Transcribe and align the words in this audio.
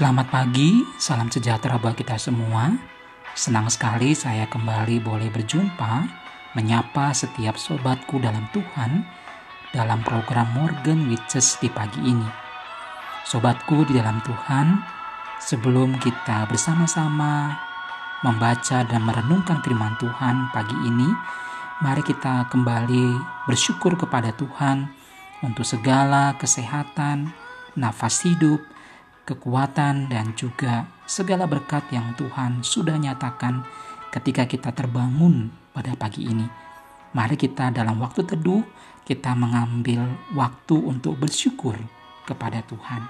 Selamat 0.00 0.32
pagi, 0.32 0.80
salam 0.96 1.28
sejahtera 1.28 1.76
bagi 1.76 2.00
kita 2.00 2.16
semua. 2.16 2.72
Senang 3.36 3.68
sekali 3.68 4.16
saya 4.16 4.48
kembali 4.48 4.96
boleh 4.96 5.28
berjumpa, 5.28 6.08
menyapa 6.56 7.12
setiap 7.12 7.60
sobatku 7.60 8.16
dalam 8.16 8.48
Tuhan 8.48 9.04
dalam 9.76 10.00
program 10.00 10.56
Morgan 10.56 11.04
Witches 11.04 11.60
di 11.60 11.68
pagi 11.68 12.00
ini. 12.00 12.24
Sobatku 13.28 13.84
di 13.84 14.00
dalam 14.00 14.24
Tuhan, 14.24 14.80
sebelum 15.36 16.00
kita 16.00 16.48
bersama-sama 16.48 17.60
membaca 18.24 18.80
dan 18.80 19.04
merenungkan 19.04 19.60
firman 19.60 20.00
Tuhan 20.00 20.48
pagi 20.56 20.80
ini, 20.80 21.12
mari 21.84 22.00
kita 22.00 22.48
kembali 22.48 23.20
bersyukur 23.44 24.00
kepada 24.00 24.32
Tuhan 24.32 24.88
untuk 25.44 25.68
segala 25.68 26.40
kesehatan, 26.40 27.36
nafas 27.76 28.24
hidup, 28.24 28.79
kekuatan, 29.30 30.10
dan 30.10 30.34
juga 30.34 30.90
segala 31.06 31.46
berkat 31.46 31.86
yang 31.94 32.18
Tuhan 32.18 32.66
sudah 32.66 32.98
nyatakan 32.98 33.62
ketika 34.10 34.50
kita 34.50 34.74
terbangun 34.74 35.54
pada 35.70 35.94
pagi 35.94 36.26
ini. 36.26 36.50
Mari 37.14 37.38
kita 37.38 37.70
dalam 37.70 38.02
waktu 38.02 38.26
teduh, 38.26 38.62
kita 39.06 39.34
mengambil 39.38 40.06
waktu 40.34 40.76
untuk 40.78 41.18
bersyukur 41.18 41.78
kepada 42.26 42.62
Tuhan. 42.66 43.02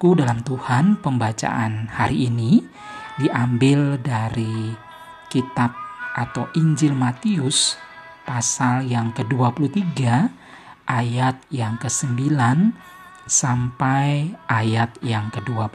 Sobatku 0.00 0.16
dalam 0.16 0.40
Tuhan, 0.40 0.96
pembacaan 1.04 1.92
hari 1.92 2.32
ini 2.32 2.64
diambil 3.20 4.00
dari 4.00 4.72
kitab 5.28 5.76
atau 6.16 6.48
Injil 6.56 6.96
Matius 6.96 7.76
pasal 8.24 8.88
yang 8.88 9.12
ke-23 9.12 10.00
ayat 10.88 11.36
yang 11.52 11.76
ke-9 11.76 12.16
sampai 13.28 14.32
ayat 14.48 14.96
yang 15.04 15.28
ke-12. 15.36 15.68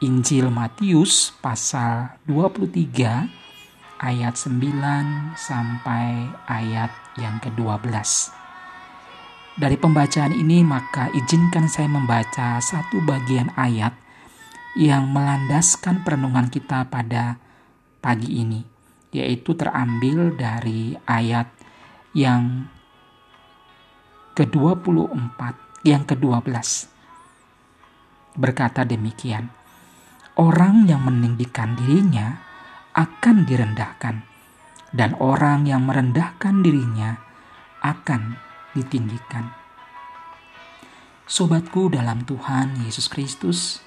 Injil 0.00 0.48
Matius 0.48 1.36
pasal 1.36 2.16
23 2.32 4.00
ayat 4.00 4.34
9 4.40 5.36
sampai 5.36 6.32
ayat 6.48 6.88
yang 7.20 7.36
ke-12. 7.44 8.39
Dari 9.60 9.76
pembacaan 9.76 10.32
ini 10.32 10.64
maka 10.64 11.12
izinkan 11.12 11.68
saya 11.68 11.84
membaca 11.84 12.56
satu 12.64 13.04
bagian 13.04 13.52
ayat 13.60 13.92
yang 14.72 15.12
melandaskan 15.12 16.00
perenungan 16.00 16.48
kita 16.48 16.88
pada 16.88 17.36
pagi 18.00 18.40
ini, 18.40 18.64
yaitu 19.12 19.52
terambil 19.52 20.32
dari 20.32 20.96
ayat 21.04 21.52
yang 22.16 22.72
ke-24, 24.32 25.40
yang 25.84 26.08
ke-12. 26.08 26.56
Berkata 28.40 28.88
demikian, 28.88 29.52
orang 30.40 30.88
yang 30.88 31.04
meninggikan 31.04 31.76
dirinya 31.76 32.40
akan 32.96 33.44
direndahkan, 33.44 34.24
dan 34.96 35.12
orang 35.20 35.68
yang 35.68 35.84
merendahkan 35.84 36.64
dirinya 36.64 37.20
akan 37.84 38.48
ditinggikan. 38.76 39.50
Sobatku 41.30 41.90
dalam 41.94 42.26
Tuhan 42.26 42.82
Yesus 42.82 43.06
Kristus, 43.06 43.78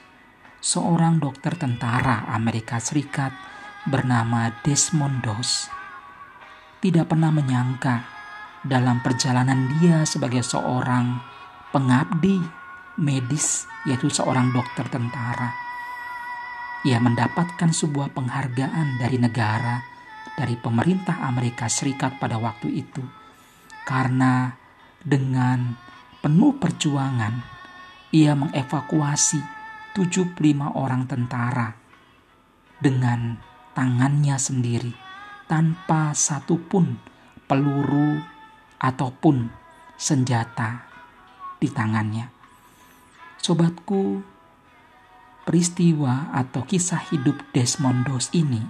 seorang 0.64 1.20
dokter 1.20 1.60
tentara 1.60 2.24
Amerika 2.32 2.80
Serikat 2.80 3.36
bernama 3.84 4.48
Desmond 4.64 5.20
Doss 5.20 5.68
tidak 6.80 7.12
pernah 7.12 7.36
menyangka 7.36 8.08
dalam 8.64 9.04
perjalanan 9.04 9.68
dia 9.76 10.08
sebagai 10.08 10.40
seorang 10.40 11.20
pengabdi 11.76 12.40
medis 12.96 13.68
yaitu 13.84 14.08
seorang 14.08 14.56
dokter 14.56 14.88
tentara. 14.88 15.52
Ia 16.88 17.00
mendapatkan 17.00 17.72
sebuah 17.72 18.12
penghargaan 18.12 19.00
dari 19.00 19.20
negara, 19.20 19.84
dari 20.36 20.56
pemerintah 20.60 21.24
Amerika 21.24 21.68
Serikat 21.68 22.20
pada 22.20 22.40
waktu 22.40 22.84
itu, 22.84 23.04
karena 23.88 24.63
dengan 25.04 25.76
penuh 26.24 26.56
perjuangan, 26.56 27.44
ia 28.16 28.34
mengevakuasi 28.34 29.40
75 29.94 30.40
orang 30.74 31.06
tentara 31.06 31.76
dengan 32.80 33.38
tangannya 33.76 34.40
sendiri 34.40 34.96
tanpa 35.46 36.16
satupun 36.16 36.98
peluru 37.46 38.24
ataupun 38.80 39.52
senjata 40.00 40.88
di 41.60 41.68
tangannya. 41.68 42.32
Sobatku, 43.40 44.24
peristiwa 45.44 46.32
atau 46.32 46.64
kisah 46.64 47.12
hidup 47.12 47.44
Desmond 47.52 48.08
Doss 48.08 48.32
ini 48.32 48.64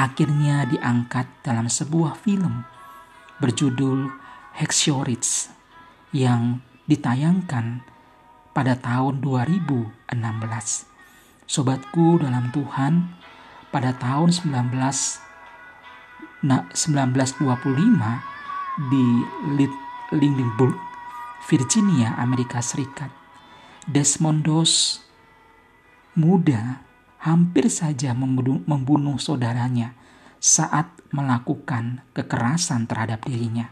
akhirnya 0.00 0.64
diangkat 0.64 1.28
dalam 1.44 1.68
sebuah 1.68 2.16
film 2.16 2.64
berjudul 3.40 4.08
Hexioritz 4.56 5.52
yang 6.10 6.64
ditayangkan 6.90 7.86
pada 8.50 8.74
tahun 8.74 9.22
2016. 9.22 10.10
Sobatku 11.46 12.18
dalam 12.22 12.50
Tuhan, 12.50 13.14
pada 13.70 13.94
tahun 13.94 14.34
19 14.34 15.30
1925 16.40 17.44
di 18.88 19.06
Lindbergh, 20.16 20.80
Virginia, 21.46 22.16
Amerika 22.16 22.64
Serikat, 22.64 23.12
Desmond 23.84 24.48
Doss 24.48 25.04
muda 26.16 26.80
hampir 27.20 27.68
saja 27.68 28.16
membunuh 28.16 29.20
saudaranya 29.20 29.92
saat 30.40 30.88
melakukan 31.12 32.00
kekerasan 32.16 32.88
terhadap 32.88 33.20
dirinya. 33.28 33.68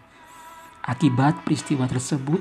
Akibat 0.89 1.45
peristiwa 1.45 1.85
tersebut 1.85 2.41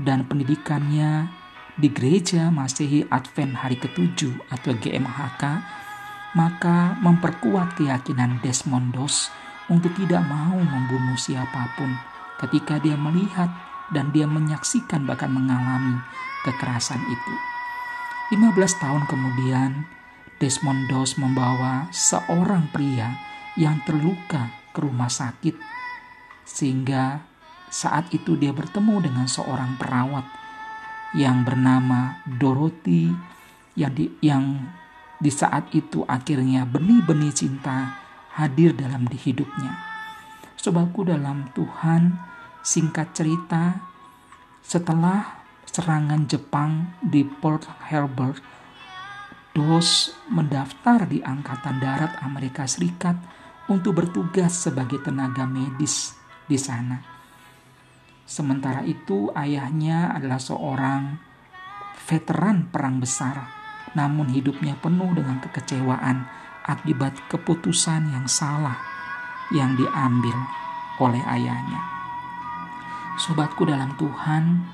dan 0.00 0.24
pendidikannya 0.24 1.28
di 1.76 1.92
Gereja 1.92 2.48
Masehi 2.48 3.04
Advent 3.12 3.60
Hari 3.60 3.76
Ketujuh 3.76 4.48
atau 4.48 4.72
GMHK, 4.72 5.42
maka 6.32 6.96
memperkuat 7.04 7.76
keyakinan 7.76 8.40
Desmond 8.40 8.96
Doss 8.96 9.28
untuk 9.68 9.92
tidak 10.00 10.24
mau 10.24 10.56
membunuh 10.56 11.18
siapa 11.20 11.76
pun 11.76 11.92
ketika 12.40 12.80
dia 12.80 12.96
melihat 12.96 13.52
dan 13.92 14.10
dia 14.16 14.24
menyaksikan 14.24 15.04
bahkan 15.04 15.28
mengalami 15.28 16.00
kekerasan 16.48 17.04
itu. 17.04 17.34
15 18.32 18.80
tahun 18.80 19.04
kemudian, 19.04 19.84
Desmond 20.40 20.88
Doss 20.88 21.20
membawa 21.20 21.92
seorang 21.92 22.72
pria 22.72 23.12
yang 23.60 23.84
terluka 23.84 24.50
ke 24.72 24.82
rumah 24.82 25.12
sakit 25.12 25.54
sehingga 26.42 27.33
saat 27.72 28.10
itu 28.14 28.36
dia 28.38 28.50
bertemu 28.50 29.04
dengan 29.04 29.26
seorang 29.26 29.76
perawat 29.78 30.26
yang 31.14 31.46
bernama 31.46 32.18
Dorothy 32.26 33.14
yang 33.78 33.92
di, 33.94 34.10
yang 34.22 34.44
di 35.18 35.30
saat 35.30 35.70
itu 35.74 36.02
akhirnya 36.06 36.66
benih-benih 36.66 37.34
cinta 37.34 37.98
hadir 38.34 38.74
dalam 38.74 39.06
di 39.06 39.18
hidupnya. 39.18 39.78
Sobatku 40.58 41.06
dalam 41.06 41.50
Tuhan, 41.54 42.18
singkat 42.64 43.14
cerita, 43.14 43.78
setelah 44.64 45.44
serangan 45.68 46.26
Jepang 46.26 46.98
di 46.98 47.22
Port 47.22 47.66
Harbor, 47.90 48.34
Dos 49.54 50.10
mendaftar 50.26 51.06
di 51.06 51.22
Angkatan 51.22 51.78
Darat 51.78 52.18
Amerika 52.26 52.66
Serikat 52.66 53.14
untuk 53.70 54.02
bertugas 54.02 54.50
sebagai 54.50 54.98
tenaga 54.98 55.46
medis 55.46 56.18
di 56.50 56.58
sana. 56.58 57.13
Sementara 58.24 58.80
itu 58.88 59.28
ayahnya 59.36 60.16
adalah 60.16 60.40
seorang 60.40 61.20
veteran 62.08 62.72
perang 62.72 63.00
besar, 63.00 63.48
namun 63.92 64.32
hidupnya 64.32 64.76
penuh 64.80 65.12
dengan 65.12 65.44
kekecewaan 65.44 66.24
akibat 66.64 67.12
keputusan 67.28 68.08
yang 68.16 68.24
salah 68.24 68.80
yang 69.52 69.76
diambil 69.76 70.36
oleh 71.00 71.20
ayahnya. 71.28 71.80
Sobatku 73.20 73.68
dalam 73.68 73.94
Tuhan, 74.00 74.64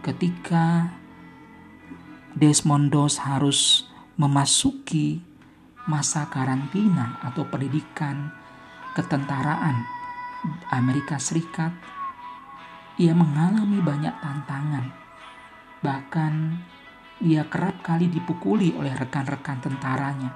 ketika 0.00 0.90
Desmond 2.34 2.90
Doss 2.90 3.20
harus 3.20 3.84
memasuki 4.16 5.20
masa 5.86 6.26
karantina 6.28 7.20
atau 7.22 7.46
pendidikan 7.48 8.32
ketentaraan 8.96 9.86
Amerika 10.74 11.16
Serikat 11.22 11.70
ia 12.98 13.14
mengalami 13.14 13.78
banyak 13.78 14.14
tantangan. 14.18 14.90
Bahkan 15.80 16.34
dia 17.22 17.46
kerap 17.46 17.82
kali 17.82 18.10
dipukuli 18.10 18.74
oleh 18.74 18.94
rekan-rekan 18.94 19.58
tentaranya 19.62 20.30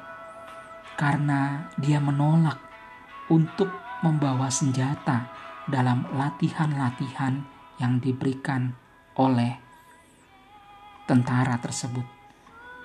karena 0.94 1.70
dia 1.78 1.98
menolak 1.98 2.58
untuk 3.30 3.70
membawa 4.06 4.50
senjata 4.50 5.30
dalam 5.66 6.06
latihan-latihan 6.14 7.42
yang 7.78 7.98
diberikan 7.98 8.74
oleh 9.18 9.58
tentara 11.06 11.58
tersebut. 11.58 12.06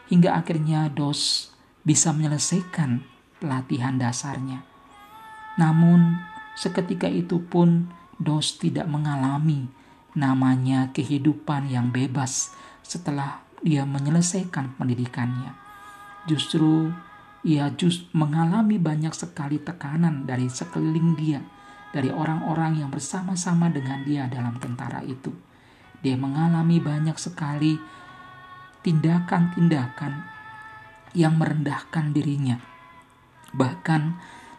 Hingga 0.10 0.40
akhirnya 0.40 0.90
Dos 0.90 1.54
bisa 1.86 2.14
menyelesaikan 2.14 3.06
pelatihan 3.38 3.98
dasarnya. 4.02 4.66
Namun 5.58 6.22
seketika 6.58 7.10
itu 7.10 7.42
pun 7.44 7.92
Dos 8.18 8.58
tidak 8.58 8.90
mengalami 8.90 9.70
namanya 10.18 10.90
kehidupan 10.90 11.70
yang 11.70 11.94
bebas 11.94 12.58
setelah 12.82 13.46
dia 13.62 13.86
menyelesaikan 13.86 14.78
pendidikannya. 14.78 15.54
Justru 16.26 16.90
ia 17.46 17.70
just 17.78 18.10
mengalami 18.12 18.82
banyak 18.82 19.14
sekali 19.14 19.62
tekanan 19.62 20.26
dari 20.26 20.50
sekeliling 20.50 21.14
dia, 21.14 21.40
dari 21.94 22.10
orang-orang 22.10 22.82
yang 22.82 22.90
bersama-sama 22.90 23.70
dengan 23.70 24.02
dia 24.02 24.26
dalam 24.26 24.58
tentara 24.58 25.06
itu. 25.06 25.32
Dia 26.02 26.18
mengalami 26.18 26.82
banyak 26.82 27.18
sekali 27.18 27.78
tindakan-tindakan 28.82 30.14
yang 31.18 31.38
merendahkan 31.38 32.14
dirinya. 32.14 32.58
Bahkan 33.54 34.02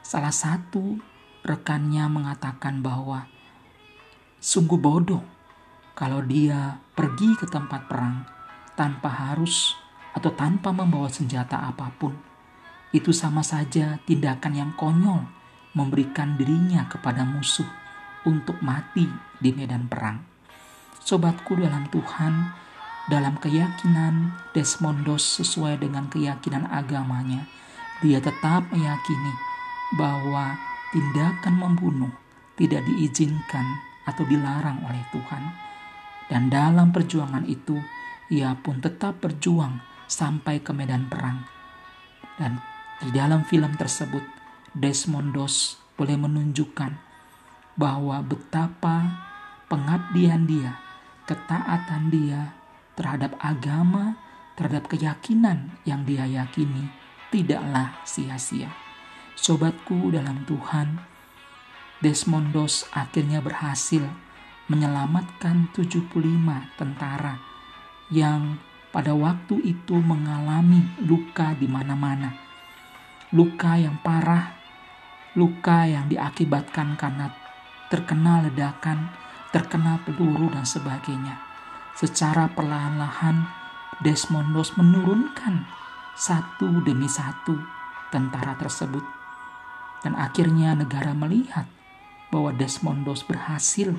salah 0.02 0.32
satu 0.32 0.98
rekannya 1.46 2.08
mengatakan 2.10 2.82
bahwa 2.82 3.28
Sungguh 4.38 4.78
bodoh 4.78 5.18
kalau 5.98 6.22
dia 6.22 6.78
pergi 6.94 7.34
ke 7.34 7.50
tempat 7.50 7.90
perang 7.90 8.22
tanpa 8.78 9.10
harus 9.10 9.74
atau 10.14 10.30
tanpa 10.30 10.70
membawa 10.70 11.10
senjata 11.10 11.58
apa 11.58 11.90
pun. 11.98 12.14
Itu 12.94 13.10
sama 13.10 13.42
saja 13.42 13.98
tindakan 14.06 14.54
yang 14.54 14.70
konyol 14.78 15.26
memberikan 15.74 16.38
dirinya 16.38 16.86
kepada 16.86 17.26
musuh 17.26 17.66
untuk 18.30 18.62
mati 18.62 19.10
di 19.42 19.50
medan 19.50 19.90
perang. 19.90 20.22
Sobatku 21.02 21.58
dalam 21.58 21.90
Tuhan, 21.90 22.54
dalam 23.10 23.42
keyakinan 23.42 24.38
Desmondos 24.54 25.42
sesuai 25.42 25.82
dengan 25.82 26.06
keyakinan 26.06 26.62
agamanya, 26.70 27.42
dia 28.06 28.22
tetap 28.22 28.70
meyakini 28.70 29.34
bahwa 29.98 30.54
tindakan 30.94 31.58
membunuh 31.58 32.14
tidak 32.54 32.86
diizinkan 32.86 33.87
atau 34.08 34.24
dilarang 34.24 34.80
oleh 34.88 35.04
Tuhan. 35.12 35.44
Dan 36.28 36.48
dalam 36.48 36.88
perjuangan 36.88 37.44
itu, 37.44 37.76
ia 38.32 38.56
pun 38.56 38.80
tetap 38.80 39.20
berjuang 39.20 39.84
sampai 40.08 40.64
ke 40.64 40.72
medan 40.72 41.08
perang. 41.12 41.44
Dan 42.40 42.56
di 43.04 43.12
dalam 43.12 43.44
film 43.44 43.76
tersebut, 43.76 44.24
Desmond 44.72 45.36
Doss 45.36 45.76
boleh 46.00 46.16
menunjukkan 46.16 46.92
bahwa 47.76 48.24
betapa 48.24 49.24
pengabdian 49.68 50.48
dia, 50.48 50.80
ketaatan 51.28 52.08
dia 52.08 52.56
terhadap 52.98 53.36
agama, 53.38 54.18
terhadap 54.58 54.90
keyakinan 54.90 55.78
yang 55.86 56.02
dia 56.02 56.26
yakini 56.26 56.90
tidaklah 57.28 58.00
sia-sia. 58.02 58.72
Sobatku 59.38 60.10
dalam 60.10 60.42
Tuhan, 60.48 60.98
Desmondos 61.98 62.86
akhirnya 62.94 63.42
berhasil 63.42 64.06
menyelamatkan 64.70 65.74
75 65.74 66.14
tentara 66.78 67.42
yang 68.14 68.62
pada 68.94 69.12
waktu 69.18 69.58
itu 69.66 69.98
mengalami 69.98 70.86
luka 71.02 71.58
di 71.58 71.66
mana-mana. 71.66 72.38
Luka 73.34 73.76
yang 73.76 73.98
parah, 74.00 74.54
luka 75.34 75.90
yang 75.90 76.06
diakibatkan 76.06 76.94
karena 76.94 77.34
terkena 77.90 78.46
ledakan, 78.46 79.10
terkena 79.50 79.98
peluru 80.06 80.54
dan 80.54 80.64
sebagainya. 80.64 81.40
Secara 81.98 82.46
perlahan-lahan 82.54 83.58
Desmondos 83.98 84.78
menurunkan 84.78 85.66
satu 86.14 86.86
demi 86.86 87.10
satu 87.10 87.58
tentara 88.14 88.54
tersebut. 88.54 89.02
Dan 90.06 90.14
akhirnya 90.14 90.78
negara 90.78 91.10
melihat 91.10 91.66
bahwa 92.28 92.52
Desmondos 92.52 93.24
berhasil 93.24 93.96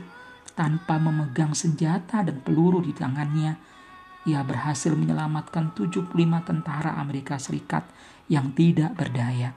tanpa 0.54 1.00
memegang 1.00 1.56
senjata 1.56 2.22
dan 2.22 2.44
peluru 2.44 2.84
di 2.84 2.92
tangannya. 2.92 3.56
Ia 4.28 4.44
berhasil 4.44 4.92
menyelamatkan 4.94 5.72
75 5.74 6.12
tentara 6.44 7.00
Amerika 7.00 7.40
Serikat 7.40 7.88
yang 8.28 8.52
tidak 8.54 8.94
berdaya. 8.94 9.56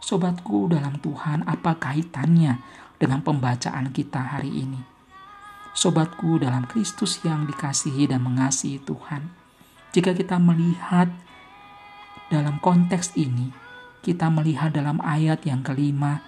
Sobatku 0.00 0.72
dalam 0.72 0.96
Tuhan, 0.98 1.44
apa 1.44 1.76
kaitannya 1.76 2.60
dengan 2.96 3.20
pembacaan 3.20 3.92
kita 3.92 4.38
hari 4.38 4.64
ini? 4.64 4.80
Sobatku 5.76 6.40
dalam 6.40 6.64
Kristus 6.64 7.20
yang 7.20 7.44
dikasihi 7.44 8.08
dan 8.08 8.24
mengasihi 8.24 8.80
Tuhan. 8.80 9.28
Jika 9.92 10.16
kita 10.16 10.40
melihat 10.40 11.12
dalam 12.32 12.56
konteks 12.64 13.12
ini, 13.20 13.52
kita 14.00 14.32
melihat 14.32 14.72
dalam 14.72 15.02
ayat 15.04 15.44
yang 15.44 15.60
kelima, 15.60 16.24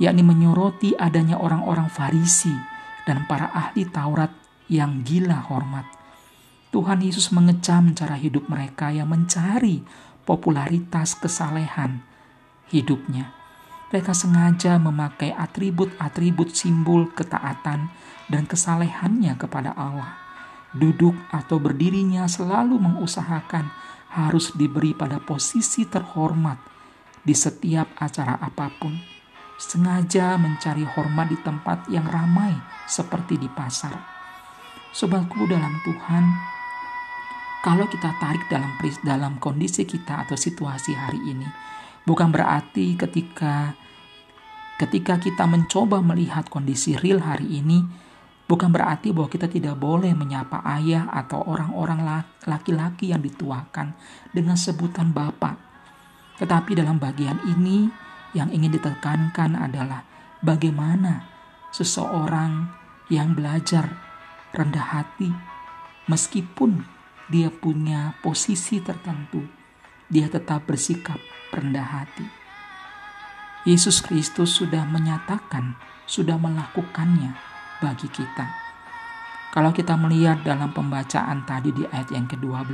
yakni 0.00 0.24
menyoroti 0.24 0.96
adanya 0.96 1.36
orang-orang 1.36 1.88
Farisi 1.92 2.52
dan 3.04 3.26
para 3.26 3.50
ahli 3.52 3.84
Taurat 3.88 4.30
yang 4.70 5.02
gila 5.04 5.50
hormat. 5.50 5.84
Tuhan 6.72 7.04
Yesus 7.04 7.28
mengecam 7.36 7.92
cara 7.92 8.16
hidup 8.16 8.48
mereka 8.48 8.88
yang 8.88 9.12
mencari 9.12 9.84
popularitas 10.24 11.12
kesalehan 11.18 12.00
hidupnya. 12.72 13.36
Mereka 13.92 14.16
sengaja 14.16 14.80
memakai 14.80 15.36
atribut-atribut 15.36 16.56
simbol 16.56 17.12
ketaatan 17.12 17.92
dan 18.32 18.48
kesalehannya 18.48 19.36
kepada 19.36 19.76
Allah. 19.76 20.16
Duduk 20.72 21.12
atau 21.28 21.60
berdirinya 21.60 22.24
selalu 22.24 22.80
mengusahakan 22.80 23.68
harus 24.16 24.56
diberi 24.56 24.96
pada 24.96 25.20
posisi 25.20 25.84
terhormat 25.84 26.56
di 27.20 27.36
setiap 27.36 27.92
acara 28.00 28.40
apa 28.40 28.72
pun 28.80 29.11
sengaja 29.58 30.36
mencari 30.40 30.84
hormat 30.84 31.30
di 31.32 31.38
tempat 31.40 31.88
yang 31.88 32.04
ramai 32.06 32.52
seperti 32.86 33.38
di 33.38 33.48
pasar. 33.48 33.94
Sobatku 34.92 35.48
dalam 35.48 35.72
Tuhan, 35.80 36.24
kalau 37.62 37.86
kita 37.88 38.12
tarik 38.20 38.44
dalam 38.50 38.74
dalam 39.00 39.32
kondisi 39.38 39.88
kita 39.88 40.28
atau 40.28 40.36
situasi 40.36 40.92
hari 40.92 41.20
ini, 41.30 41.48
bukan 42.04 42.28
berarti 42.28 42.98
ketika 42.98 43.72
ketika 44.82 45.16
kita 45.22 45.46
mencoba 45.46 46.02
melihat 46.02 46.50
kondisi 46.50 46.98
real 46.98 47.22
hari 47.22 47.62
ini, 47.62 47.86
bukan 48.50 48.74
berarti 48.74 49.14
bahwa 49.14 49.30
kita 49.30 49.46
tidak 49.46 49.78
boleh 49.78 50.10
menyapa 50.10 50.58
ayah 50.76 51.06
atau 51.08 51.40
orang-orang 51.46 52.02
laki-laki 52.50 53.14
yang 53.14 53.22
dituakan 53.22 53.94
dengan 54.34 54.58
sebutan 54.58 55.14
bapak. 55.14 55.54
Tetapi 56.42 56.74
dalam 56.74 56.98
bagian 56.98 57.38
ini, 57.46 57.86
yang 58.32 58.48
ingin 58.52 58.72
ditekankan 58.72 59.56
adalah 59.56 60.04
bagaimana 60.40 61.28
seseorang 61.72 62.68
yang 63.08 63.36
belajar 63.36 63.92
rendah 64.52 64.88
hati, 64.92 65.32
meskipun 66.08 66.84
dia 67.28 67.48
punya 67.48 68.16
posisi 68.20 68.80
tertentu, 68.80 69.44
dia 70.08 70.28
tetap 70.28 70.68
bersikap 70.68 71.16
rendah 71.52 71.84
hati. 71.84 72.26
Yesus 73.64 74.02
Kristus 74.02 74.58
sudah 74.58 74.84
menyatakan, 74.88 75.78
sudah 76.08 76.36
melakukannya 76.36 77.36
bagi 77.78 78.10
kita. 78.10 78.48
Kalau 79.52 79.70
kita 79.70 79.94
melihat 80.00 80.40
dalam 80.42 80.72
pembacaan 80.72 81.44
tadi 81.44 81.70
di 81.70 81.84
ayat 81.92 82.08
yang 82.10 82.24
ke-12, 82.24 82.72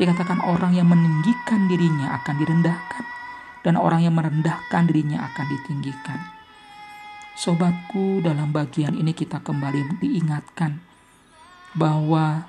dikatakan 0.00 0.40
orang 0.40 0.72
yang 0.72 0.88
meninggikan 0.88 1.68
dirinya 1.68 2.16
akan 2.16 2.34
direndahkan 2.40 3.04
dan 3.62 3.78
orang 3.78 4.06
yang 4.06 4.14
merendahkan 4.18 4.90
dirinya 4.90 5.26
akan 5.32 5.46
ditinggikan. 5.46 6.20
Sobatku, 7.32 8.20
dalam 8.20 8.52
bagian 8.52 8.92
ini 8.92 9.16
kita 9.16 9.40
kembali 9.40 9.98
diingatkan 10.02 10.78
bahwa 11.72 12.44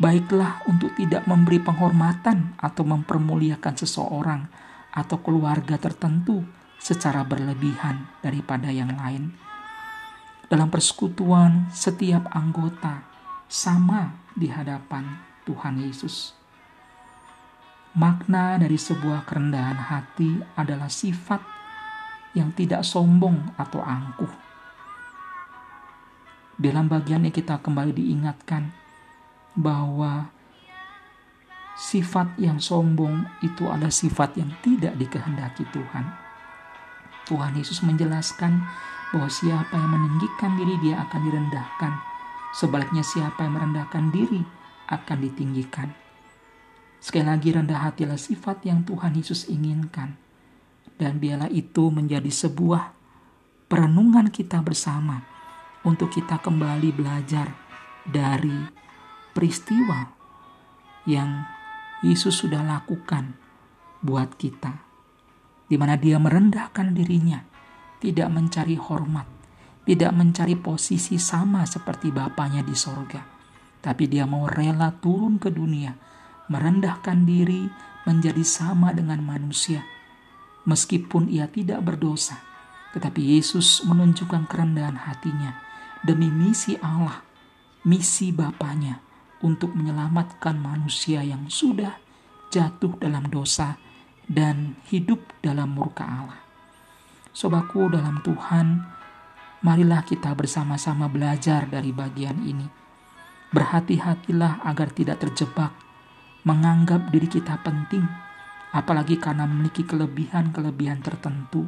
baiklah 0.00 0.66
untuk 0.66 0.90
tidak 0.98 1.22
memberi 1.30 1.62
penghormatan 1.62 2.58
atau 2.58 2.82
mempermuliakan 2.82 3.74
seseorang 3.78 4.50
atau 4.90 5.22
keluarga 5.22 5.78
tertentu 5.78 6.42
secara 6.78 7.22
berlebihan 7.22 8.10
daripada 8.22 8.70
yang 8.70 8.94
lain. 8.94 9.34
Dalam 10.48 10.72
persekutuan, 10.72 11.68
setiap 11.70 12.24
anggota 12.32 13.04
sama 13.50 14.16
di 14.32 14.48
hadapan 14.48 15.20
Tuhan 15.44 15.76
Yesus. 15.82 16.32
Makna 17.98 18.62
dari 18.62 18.78
sebuah 18.78 19.26
kerendahan 19.26 19.90
hati 19.90 20.38
adalah 20.54 20.86
sifat 20.86 21.42
yang 22.38 22.54
tidak 22.54 22.86
sombong 22.86 23.58
atau 23.58 23.82
angkuh. 23.82 24.30
Dalam 26.54 26.86
bagian 26.86 27.26
ini 27.26 27.34
kita 27.34 27.58
kembali 27.58 27.90
diingatkan 27.98 28.70
bahwa 29.58 30.30
sifat 31.74 32.38
yang 32.38 32.62
sombong 32.62 33.26
itu 33.42 33.66
adalah 33.66 33.90
sifat 33.90 34.38
yang 34.38 34.54
tidak 34.62 34.94
dikehendaki 34.94 35.66
Tuhan. 35.74 36.06
Tuhan 37.26 37.58
Yesus 37.58 37.82
menjelaskan 37.82 38.62
bahwa 39.10 39.26
siapa 39.26 39.74
yang 39.74 39.90
meninggikan 39.90 40.54
diri 40.54 40.78
dia 40.86 41.02
akan 41.02 41.20
direndahkan. 41.26 41.92
Sebaliknya 42.54 43.02
siapa 43.02 43.42
yang 43.42 43.58
merendahkan 43.58 44.14
diri 44.14 44.46
akan 44.86 45.18
ditinggikan. 45.18 46.07
Sekali 46.98 47.30
lagi 47.30 47.54
rendah 47.54 47.86
hatilah 47.86 48.18
sifat 48.18 48.66
yang 48.66 48.82
Tuhan 48.82 49.14
Yesus 49.14 49.46
inginkan. 49.46 50.18
Dan 50.98 51.22
biarlah 51.22 51.50
itu 51.54 51.94
menjadi 51.94 52.26
sebuah 52.26 52.90
perenungan 53.70 54.34
kita 54.34 54.58
bersama 54.66 55.22
untuk 55.86 56.10
kita 56.10 56.42
kembali 56.42 56.90
belajar 56.90 57.54
dari 58.02 58.66
peristiwa 59.30 60.10
yang 61.06 61.46
Yesus 62.02 62.42
sudah 62.42 62.66
lakukan 62.66 63.38
buat 64.02 64.34
kita. 64.34 64.82
Di 65.70 65.78
mana 65.78 65.94
dia 65.94 66.18
merendahkan 66.18 66.90
dirinya, 66.90 67.46
tidak 68.02 68.26
mencari 68.34 68.74
hormat, 68.74 69.30
tidak 69.86 70.10
mencari 70.18 70.58
posisi 70.58 71.14
sama 71.22 71.62
seperti 71.62 72.10
Bapaknya 72.10 72.66
di 72.66 72.74
sorga. 72.74 73.22
Tapi 73.78 74.10
dia 74.10 74.26
mau 74.26 74.50
rela 74.50 74.90
turun 74.98 75.38
ke 75.38 75.54
dunia 75.54 75.94
merendahkan 76.48 77.28
diri 77.28 77.68
menjadi 78.08 78.44
sama 78.44 78.92
dengan 78.96 79.20
manusia. 79.20 79.84
Meskipun 80.68 81.28
ia 81.32 81.48
tidak 81.48 81.84
berdosa, 81.84 82.40
tetapi 82.92 83.36
Yesus 83.36 83.84
menunjukkan 83.84 84.48
kerendahan 84.48 84.96
hatinya 84.96 85.56
demi 86.04 86.28
misi 86.28 86.76
Allah, 86.80 87.24
misi 87.84 88.32
Bapaknya 88.32 89.00
untuk 89.44 89.72
menyelamatkan 89.76 90.58
manusia 90.58 91.22
yang 91.24 91.46
sudah 91.48 91.96
jatuh 92.48 92.96
dalam 93.00 93.28
dosa 93.28 93.76
dan 94.28 94.76
hidup 94.92 95.20
dalam 95.40 95.72
murka 95.72 96.04
Allah. 96.04 96.40
Sobaku 97.32 97.92
dalam 97.92 98.20
Tuhan, 98.20 98.82
marilah 99.62 100.02
kita 100.04 100.34
bersama-sama 100.34 101.06
belajar 101.08 101.68
dari 101.70 101.94
bagian 101.94 102.40
ini. 102.44 102.66
Berhati-hatilah 103.48 104.68
agar 104.68 104.92
tidak 104.92 105.24
terjebak 105.24 105.72
menganggap 106.46 107.10
diri 107.10 107.26
kita 107.26 107.58
penting, 107.62 108.04
apalagi 108.70 109.18
karena 109.18 109.48
memiliki 109.48 109.82
kelebihan-kelebihan 109.82 111.02
tertentu 111.02 111.66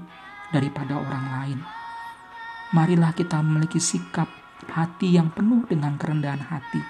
daripada 0.54 0.98
orang 0.98 1.26
lain. 1.38 1.58
Marilah 2.70 3.10
kita 3.14 3.42
memiliki 3.42 3.82
sikap 3.82 4.30
hati 4.70 5.18
yang 5.18 5.34
penuh 5.34 5.66
dengan 5.66 5.98
kerendahan 5.98 6.42
hati, 6.42 6.82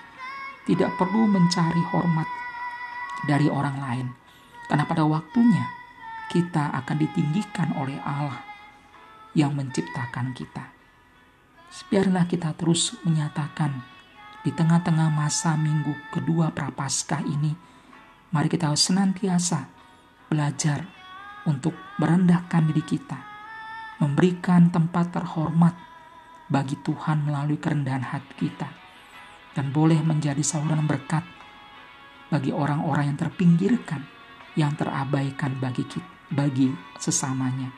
tidak 0.68 0.92
perlu 1.00 1.24
mencari 1.24 1.80
hormat 1.88 2.28
dari 3.24 3.48
orang 3.48 3.76
lain, 3.80 4.06
karena 4.68 4.84
pada 4.84 5.08
waktunya 5.08 5.64
kita 6.30 6.70
akan 6.84 6.96
ditinggikan 7.00 7.74
oleh 7.80 7.96
Allah 8.04 8.44
yang 9.32 9.56
menciptakan 9.56 10.36
kita. 10.36 10.70
Biarlah 11.90 12.26
kita 12.26 12.50
terus 12.58 12.98
menyatakan 13.06 13.89
di 14.40 14.50
tengah-tengah 14.52 15.12
masa 15.12 15.56
minggu 15.56 16.12
kedua 16.12 16.52
Prapaskah 16.54 17.20
ini, 17.24 17.70
Mari 18.30 18.46
kita 18.46 18.70
senantiasa 18.70 19.66
belajar 20.30 20.86
untuk 21.50 21.74
merendahkan 21.98 22.62
diri 22.70 22.78
kita, 22.86 23.18
memberikan 23.98 24.70
tempat 24.70 25.10
terhormat 25.10 25.74
bagi 26.46 26.78
Tuhan 26.78 27.26
melalui 27.26 27.58
kerendahan 27.58 28.06
hati 28.06 28.46
kita, 28.46 28.70
dan 29.58 29.74
boleh 29.74 29.98
menjadi 30.06 30.38
saluran 30.46 30.86
berkat 30.86 31.26
bagi 32.30 32.54
orang-orang 32.54 33.10
yang 33.10 33.18
terpinggirkan, 33.18 34.06
yang 34.54 34.78
terabaikan 34.78 35.58
bagi 35.58 35.82
kita, 35.90 36.06
bagi 36.30 36.70
sesamanya. 37.02 37.74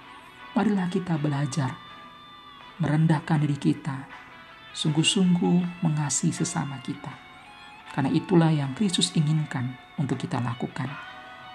Marilah 0.52 0.92
kita 0.92 1.16
belajar 1.16 1.72
merendahkan 2.76 3.40
diri 3.40 3.56
kita, 3.56 4.04
sungguh-sungguh 4.72 5.84
mengasihi 5.84 6.32
sesama 6.32 6.80
kita 6.80 7.32
karena 7.92 8.08
itulah 8.08 8.48
yang 8.48 8.72
Kristus 8.72 9.12
inginkan 9.12 9.76
untuk 10.00 10.16
kita 10.16 10.40
lakukan. 10.40 10.88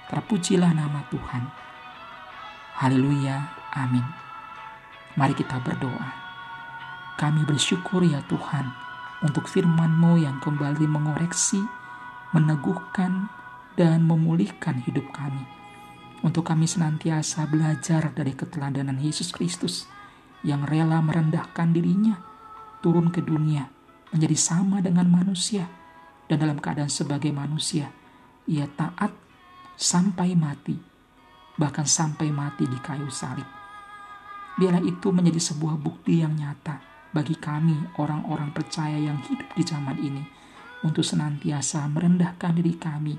Terpujilah 0.08 0.72
nama 0.72 1.04
Tuhan. 1.10 1.44
Haleluya. 2.78 3.50
Amin. 3.74 4.06
Mari 5.18 5.34
kita 5.34 5.58
berdoa. 5.66 6.14
Kami 7.18 7.42
bersyukur 7.50 8.06
ya 8.06 8.22
Tuhan 8.30 8.70
untuk 9.26 9.50
firman-Mu 9.50 10.22
yang 10.22 10.38
kembali 10.38 10.86
mengoreksi, 10.86 11.58
meneguhkan, 12.38 13.34
dan 13.74 14.06
memulihkan 14.06 14.86
hidup 14.86 15.10
kami. 15.10 15.42
Untuk 16.22 16.46
kami 16.46 16.70
senantiasa 16.70 17.50
belajar 17.50 18.14
dari 18.14 18.38
keteladanan 18.38 19.02
Yesus 19.02 19.34
Kristus 19.34 19.90
yang 20.46 20.70
rela 20.70 21.02
merendahkan 21.02 21.74
dirinya, 21.74 22.22
turun 22.84 23.10
ke 23.10 23.24
dunia, 23.24 23.68
menjadi 24.14 24.38
sama 24.38 24.80
dengan 24.80 25.08
manusia, 25.10 25.68
dan 26.28 26.44
dalam 26.44 26.60
keadaan 26.60 26.92
sebagai 26.92 27.32
manusia, 27.32 27.92
ia 28.48 28.68
taat 28.68 29.12
sampai 29.76 30.36
mati, 30.36 30.76
bahkan 31.56 31.88
sampai 31.88 32.32
mati 32.32 32.68
di 32.68 32.78
kayu 32.80 33.08
salib. 33.08 33.46
Biarlah 34.58 34.82
itu 34.82 35.14
menjadi 35.14 35.54
sebuah 35.54 35.78
bukti 35.78 36.26
yang 36.26 36.34
nyata 36.34 36.82
bagi 37.14 37.38
kami 37.38 37.98
orang-orang 38.02 38.50
percaya 38.52 38.98
yang 38.98 39.22
hidup 39.22 39.48
di 39.54 39.64
zaman 39.64 39.98
ini 40.02 40.24
untuk 40.82 41.06
senantiasa 41.06 41.86
merendahkan 41.90 42.58
diri 42.58 42.74
kami 42.78 43.16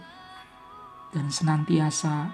dan 1.14 1.30
senantiasa 1.32 2.30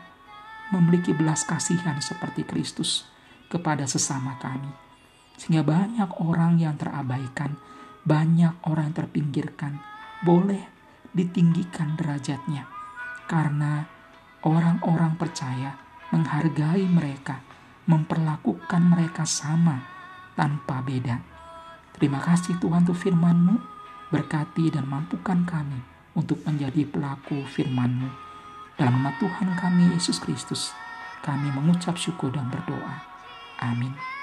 memiliki 0.73 1.15
belas 1.15 1.45
kasihan 1.47 2.01
seperti 2.01 2.43
Kristus 2.43 3.07
kepada 3.53 3.87
sesama 3.87 4.41
kami. 4.41 4.84
Sehingga 5.35 5.67
banyak 5.67 6.23
orang 6.23 6.63
yang 6.63 6.79
terabaikan, 6.79 7.59
banyak 8.07 8.55
orang 8.69 8.93
yang 8.93 8.97
terpinggirkan, 9.05 9.83
boleh 10.23 10.63
ditinggikan 11.15 11.95
derajatnya 11.95 12.67
karena 13.25 13.87
orang-orang 14.45 15.17
percaya 15.17 15.79
menghargai 16.13 16.85
mereka, 16.85 17.41
memperlakukan 17.89 18.83
mereka 18.85 19.25
sama 19.25 19.81
tanpa 20.37 20.85
beda. 20.85 21.23
Terima 21.95 22.21
kasih 22.21 22.59
Tuhan 22.59 22.85
untuk 22.85 22.99
firman-Mu, 22.99 23.57
berkati 24.11 24.75
dan 24.75 24.85
mampukan 24.91 25.47
kami 25.47 25.81
untuk 26.19 26.43
menjadi 26.45 26.85
pelaku 26.87 27.47
firman-Mu. 27.47 28.11
Dalam 28.75 28.99
nama 28.99 29.15
Tuhan 29.23 29.55
kami 29.55 29.95
Yesus 29.95 30.19
Kristus, 30.19 30.75
kami 31.23 31.49
mengucap 31.55 31.95
syukur 31.95 32.35
dan 32.35 32.51
berdoa. 32.51 33.07
Amin. 33.63 34.14